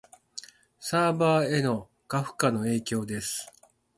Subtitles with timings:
[0.79, 3.53] サーバへの過負荷の影響です